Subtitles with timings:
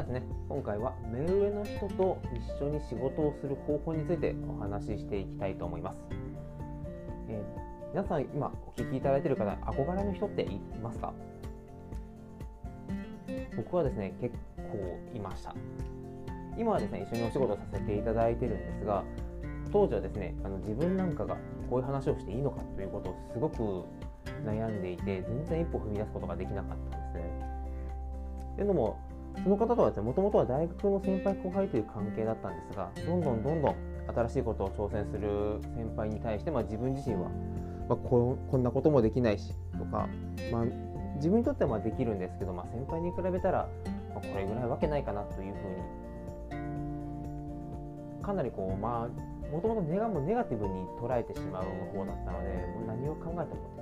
[0.00, 5.98] はですね今回は目上の人と一緒に仕事をする方法についてお話ししていきたいと思います、
[7.28, 11.12] えー、皆さん今お聞きいただいている方憧れの人っていますか？
[13.56, 15.54] 僕はですね結構いました。
[16.56, 19.04] 今はですね一緒にお仕事させていただいてるんですが
[19.72, 21.36] 当時はですねあの自分なんかが
[21.68, 23.84] こういう話をしていいのかということをすごく
[24.44, 27.30] 悩んでいて全然一歩踏み出すことができなかったんですね。
[28.56, 28.98] というのも
[29.42, 33.76] その方とはですねもともとは大学の先輩後輩という関係だったんですがどんどんどんどん
[34.14, 37.30] 新しいことを挑戦する先輩に対して、まあ、自分自身は、
[37.88, 40.08] まあ、こんなこともできないしとか、
[40.52, 40.64] まあ、
[41.16, 43.68] 自分にとってはまあできるんですけど、まあ、先輩に比べたら、
[44.14, 46.00] まあ、これぐらいわけないかなというふうに
[48.22, 51.64] かなりこうまあもともとネガもネガティブに捉えてしまう
[51.96, 53.79] 方だったのでもう何を考えても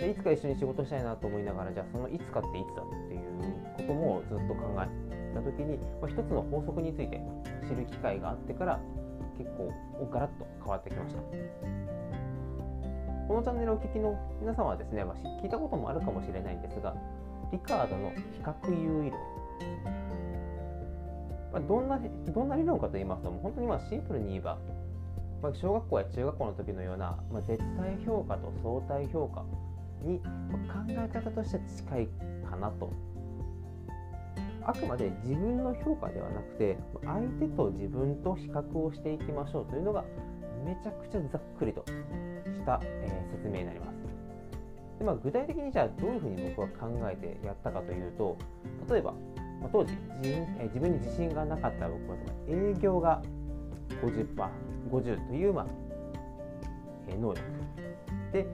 [0.00, 3.22] でいつか一緒に仕事したいなと思いながらじゃあそのいつかっていつだっていう
[3.76, 7.20] こともずっと考えた時に、まあ、一つの法則について
[7.68, 8.80] 知る機会があってから
[9.36, 9.72] 結構
[10.10, 11.20] ガラッと変わってきました。
[13.28, 16.94] このチャンネルをお聞きの皆さんはですね、まあ、聞いたこともあるかもしれないんですが
[17.52, 19.20] リカードの比較有意論。
[21.52, 24.58] まあ、どんなどんな理論かと言いますと本当にまあシンプルに言えば、
[25.42, 29.44] まあ、小学校や中学校の時のような、まあ、絶対評価と相対評価
[30.02, 30.24] に、考
[30.88, 32.08] え方としては近い
[32.48, 32.92] かなと。
[34.64, 40.04] あくまで自分の評価ではなくて相手と自分と比較をしていきましょうというのが
[40.64, 43.96] めちゃくちゃざっくりとした、えー、説明になります。
[44.98, 48.36] で、まあ、具体的にじゃあどういうふうに僕は考えてやったかというと
[48.90, 49.14] 例えば
[49.60, 52.16] まあ、当時自自分に自信がなかった僕は
[52.48, 53.22] 営業が
[54.02, 54.26] 50%、
[54.90, 55.66] 50という、まあ、
[57.18, 57.40] 能力。
[58.32, 58.46] で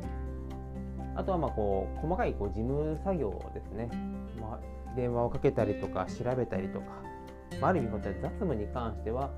[1.15, 3.89] あとはまあこう細かいこう事務作業ですね、
[4.41, 6.87] まあ、電話をかけたりとか調べたりとか、
[7.61, 9.31] まあ、ある意味本当に雑務に関しては、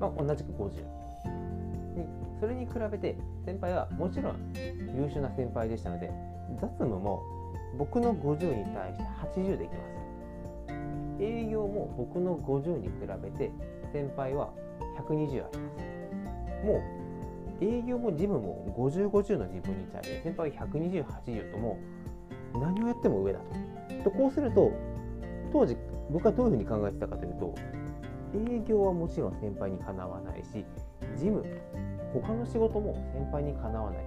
[0.00, 0.68] まあ、同じく50
[1.96, 2.06] に
[2.40, 4.52] それに比べて先輩はもちろん
[4.96, 6.10] 優秀な先輩でしたので
[6.60, 7.22] 雑務も
[7.78, 9.04] 僕の50に対して
[9.40, 9.94] 80できます。
[11.20, 12.92] 営業も僕の50に比
[13.22, 13.50] べて
[13.92, 14.50] 先輩は
[14.98, 16.66] 120あります。
[16.66, 17.03] もう
[17.60, 21.78] 営業も事務も5050の自分に対して先輩は12080とも
[22.54, 23.44] う何をやっても上だと。
[24.04, 24.72] とこうすると
[25.52, 25.76] 当時
[26.10, 27.54] 僕はどういうふうに考えてたかというと
[28.34, 30.64] 営業はもちろん先輩にかなわないし
[31.16, 31.44] 事務
[32.12, 34.04] 他の仕事も先輩にかなわない、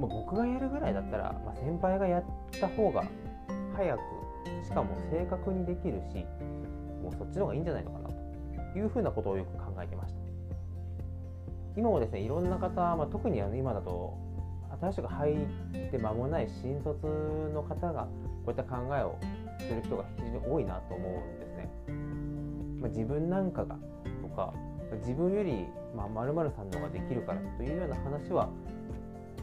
[0.00, 2.24] まあ、僕がやるぐらいだったら、まあ、先輩がやっ
[2.60, 3.04] た方が
[3.74, 4.00] 早く
[4.64, 6.24] しかも正確にできるし
[7.02, 8.08] もうそっちの方がいいんじゃないのかな
[8.72, 10.27] というふうなことをよく考えてました
[11.78, 14.18] 今もですねいろんな方、まあ、特にあの今だと
[14.80, 17.06] 新しく入って間もない新卒
[17.54, 18.02] の方が
[18.44, 19.16] こういった考えを
[19.60, 21.70] する人が非常に多いなと思うんですね、
[22.80, 23.76] まあ、自分なんかが
[24.20, 24.52] とか
[25.02, 28.48] 自分よりまる、まるさんの方ができるからというような話は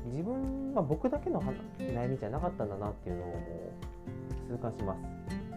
[0.07, 1.41] 自分、まあ、僕だけの
[1.79, 3.33] 悩みじゃなかったんだなっていうのをも
[4.49, 4.95] う痛感しま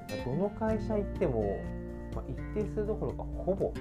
[0.09, 0.25] す。
[0.25, 1.61] どの会社行っても、
[2.15, 3.73] まあ、一定数どころかほぼ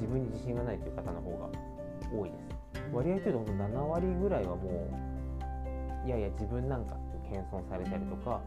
[0.00, 1.71] 自分に自信がないという方の方が
[2.12, 2.52] 多いです
[2.92, 4.88] 割合というと7割ぐらいはも
[6.04, 6.96] ういやいや自分なんか
[7.30, 8.40] 謙遜されたりとか、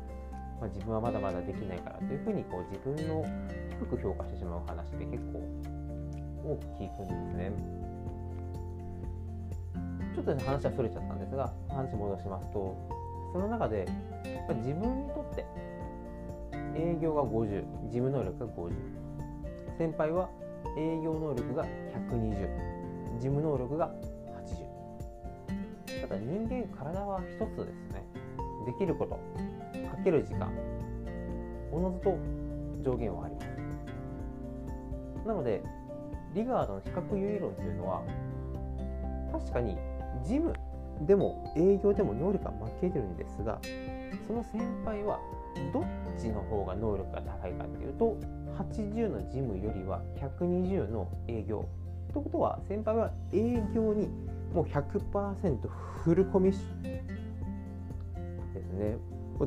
[0.59, 3.25] まあ、自分はまだまだできないからというふうにこう自分の
[3.79, 5.41] 低く評価してしまう話って結構
[6.43, 7.51] 多く聞くんですね。
[10.13, 12.73] ちょっと、ね、話はそれちゃったんですが話戻しますと
[13.33, 13.85] その中で
[14.63, 15.45] 自分にとって
[16.77, 18.71] 営業が50事務能力が50
[19.77, 20.29] 先輩は
[20.77, 21.65] 営業能力が
[22.09, 22.74] 120
[23.15, 23.91] 事務能力が
[25.97, 28.03] 80ただ人間体は一つですね。
[28.65, 29.15] できること
[29.89, 30.51] かける時間
[31.71, 32.17] おのずと
[32.83, 33.45] 上限はあります。
[35.27, 35.63] なので
[36.33, 38.03] リガードの比較優位論というのは
[39.31, 39.77] 確かに
[40.23, 40.53] 事務
[41.01, 43.59] でも営業でも能力が負けてるんですが
[44.27, 45.19] その先輩は
[45.73, 45.83] どっ
[46.17, 48.17] ちの方が能力が高いかっていうと
[48.57, 51.65] 80の事務よりは120の営業
[52.15, 54.07] ということは先輩は営業に
[54.53, 57.03] もう100%フルコミッションで
[58.63, 58.97] すね。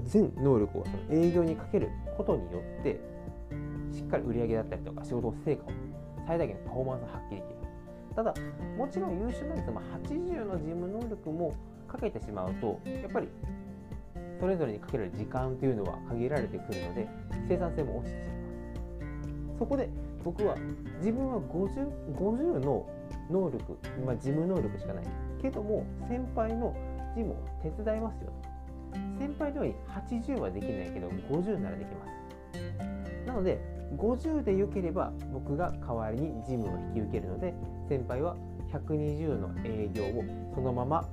[0.05, 1.88] 全能力をその営業にかける
[2.19, 3.00] ことによって
[3.91, 5.70] しっかり売り上げだったりとか仕事の成果を
[6.26, 7.44] 最大限のパフォーマンスを発揮できる。
[8.15, 8.35] ただ
[8.76, 11.55] もちろん優秀なんですが80の事務能力も
[11.91, 13.29] かけてしまうとやっぱり
[14.38, 17.09] それぞれにかける時間というのは限られてくるので
[17.49, 19.88] 生産性も落ちてしまいますそこで
[20.25, 20.56] 僕は
[20.99, 22.87] 自分は 50, 50の
[23.31, 25.05] 能力、まあ、事務能力しかない。
[25.41, 26.75] けども先輩の
[27.15, 28.32] 事務を手伝いますよ
[29.19, 33.26] 先輩のように80はできないけど50ならできます。
[33.26, 33.61] なので
[33.97, 37.55] 50で良ければ僕が代わりにジムを引き受けるので
[37.88, 38.37] 先輩は
[38.73, 40.25] 120の営業を
[40.55, 41.09] そのまま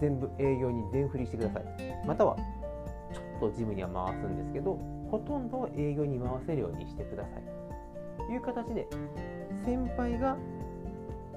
[0.00, 1.64] 全部営業に全振りしてください。
[2.06, 2.36] または
[3.12, 4.74] ちょっとジムには回すんですけど
[5.10, 7.65] ほとんどを営業に回せるようにしてください。
[8.36, 8.86] いう形で
[9.64, 10.36] 先輩が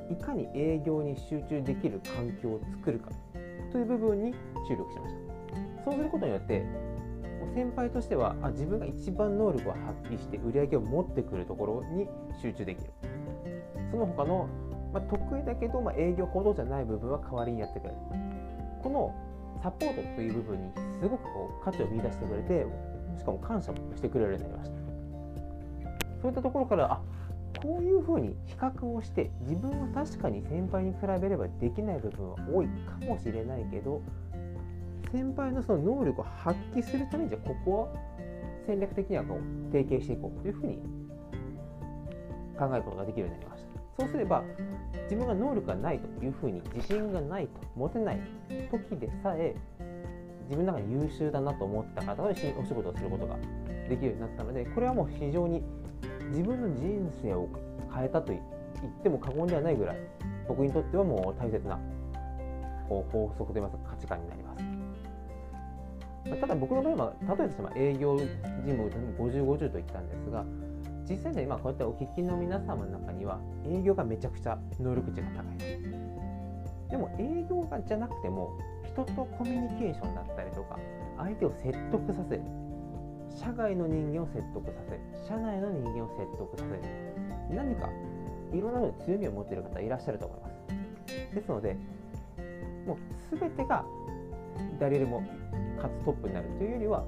[0.09, 3.11] いかに営業に集中できる環境を作るか
[3.71, 4.33] という部分に
[4.67, 5.85] 注力しました。
[5.85, 6.65] そうすることによって
[7.53, 12.07] 先輩としてはあ自分が一番能力を発揮して売り上げを持ってくるところに
[12.41, 12.91] 集中できる。
[13.91, 14.47] その他の、
[14.93, 17.95] まあ、得意だけど、まあ、営業ほどじゃない部分は代わりにやってくれる。
[18.83, 19.15] この
[19.61, 22.65] サポートという部分にすごくこう価値を見出してくれて
[23.17, 24.78] しかも感謝もしてくれるようになりました。
[26.21, 27.01] そういったところからあ
[27.61, 34.01] こういうふうに比較をして自分は確かに先輩に比べればできない部分は多いかもしれないけど
[35.11, 38.09] 先輩のその能力を発揮するためにじゃあここは
[38.67, 40.77] 戦略的にはこう提携していこうというふうに
[42.57, 43.69] 考えることができるようになりました。
[43.99, 44.43] そうすれば
[45.03, 48.19] 自分が能力がないというふうに自信がないと持てない
[48.71, 49.55] 時でさえ
[50.43, 53.35] 自分の中で優秀だなと思った方と一緒にお仕事をすることが
[53.89, 55.61] できるようになったのでこれはもう非常に
[56.29, 57.49] 自分の人生を
[57.93, 59.97] 変えたと言っても過言ではないぐらい
[60.47, 61.79] 僕にとってはもう大切な
[62.87, 64.79] 法則といいますか価値観になります。
[66.41, 68.27] ただ僕の場合は例えばして営業事
[68.65, 68.83] 務
[69.17, 70.45] 5050と言ったんですが
[71.09, 75.57] 実際に今こうやってお聞きの皆様の中には営業がめちゃくちゃ能力値が高い
[76.91, 78.51] でも営業じゃなくても
[78.85, 80.77] 人とコミュニケーションだったりとか
[81.17, 82.43] 相手を説得させる
[83.39, 87.87] 社外の人間を説得させ社内の人間を説得させる何か
[88.53, 90.59] いろんなので強みを持っている方いらっしゃると思います。
[91.35, 91.77] ですので
[92.85, 92.95] も
[93.31, 93.85] う全てが
[94.79, 95.21] 誰よりも
[95.77, 97.05] 勝つトップになるというよりは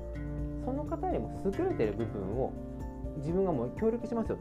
[0.64, 2.54] その方よりも優れている部分を
[3.18, 4.38] 自分がもう協力しますよ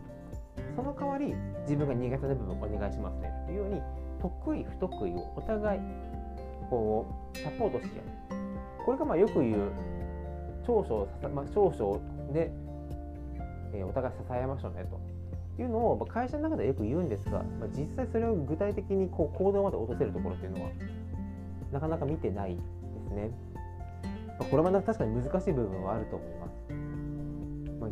[0.76, 3.80] その代わり自分が苦手な部分お願いしますねというように
[4.20, 5.80] 得意不得意をお互い
[6.68, 7.90] こうサポートし
[8.30, 9.72] 合うこれがまあよく言う
[10.70, 12.00] 長所まあ、長所
[12.32, 12.52] で、
[13.74, 20.70] えー、お互い支えましょうねというのを、まあ、会社の中でよく言うんですが、まあ、実際それを具体的にこう行動まで落とせるところっていうのは
[21.72, 22.60] なかなか見てないで
[23.08, 23.30] すね。
[24.38, 26.72] まあ、これは確かに難しい部分はあると思います。
[27.80, 27.90] まあ、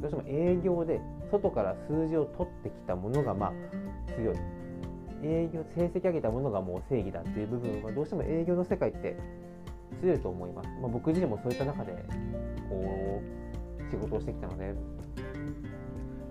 [0.00, 1.00] どうしても営業で
[1.30, 4.36] 外から数字を取ってきたものがまあ強い。
[5.22, 9.16] 営業成績上げたものがもう正義だっていう部分はどうしても営業の世界って
[10.00, 10.68] 強いと思います。
[10.80, 11.92] まあ、僕自身もそういった中で
[12.68, 14.74] こう仕事をしてきたので、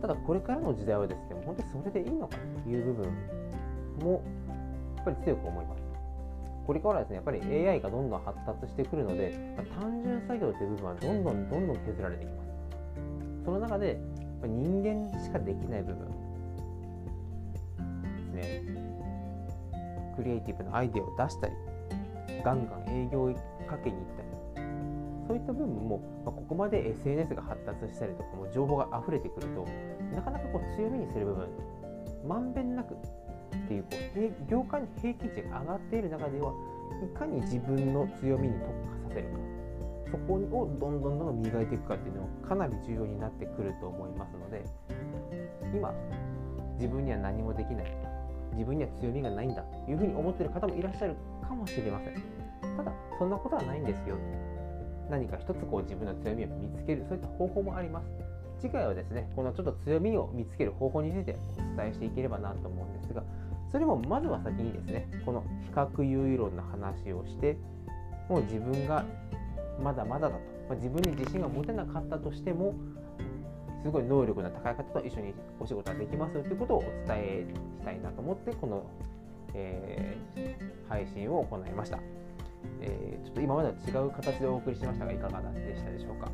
[0.01, 3.11] ただこれからの時代はですね、本当にそれでいいのかという部分
[4.01, 4.23] も
[4.95, 5.81] やっぱり強く思います。
[6.65, 12.49] これからですね、やっぱり AI がどんどん発達してくるので、単純作業という部分はどんどんどんどん削られていきます。
[13.45, 13.99] その中で
[14.43, 16.13] 人間しかできない部分で
[18.19, 18.61] すね、
[20.15, 21.53] クリエイティブなアイデアを出したり、
[22.43, 23.33] ガンガン営業
[23.67, 24.29] かけに行ったり。
[25.29, 29.63] そういった部分も、まあ、ここまで SNS が発達したりとかも情報が溢れてくると
[30.11, 31.47] なかなかこう強みにする部分
[32.27, 32.97] まんべんなくっ
[33.67, 36.51] ていうこう業界の平均値が上がっている中では
[37.05, 39.37] いかに自分の強みに特化させるか
[40.11, 44.65] そこをどんどんどんどん磨いていくかっていうのもかなり重要になってくると思いますので
[45.77, 45.93] 今
[46.73, 47.98] 自分には何もできない。
[48.59, 51.15] 自分には強みがないんだというふうに思ってる方もいらっしゃる
[51.47, 52.13] かもしれません。
[52.75, 54.17] ただそんなことはないんですよ。
[55.09, 58.05] 何か一つこう自分の強みを見つけるそういった方法もあります。
[58.59, 63.23] 次回はですねこのちょっと強みを見つける方法についてお伝えしていければなと思うんですが
[63.71, 67.57] それもまずは先にですねこの比較優位論の話をして
[68.27, 69.05] もう自分が
[69.81, 72.75] まだまだだと、まあ、自分に自信が持てなかったとしても
[73.83, 77.45] すごい能力の高い方と一緒にお仕事ができますということをお伝え
[77.79, 78.83] したいなと思ってこの、
[79.53, 81.99] えー、配信を行いました。
[82.81, 86.29] えー、ちょっと今までは違う形でお送りしましたがいかがでしたでしょうか。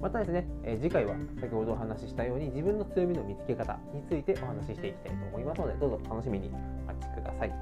[0.00, 7.52] またですね、えー、次回は先ほどお話ししたように自分の強みの見つけ方についてお話ししていきたいと思いますのでどうぞ楽しみにお待ちください。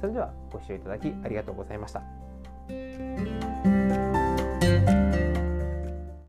[0.00, 2.02] それではご視聴いただきありがとうございました。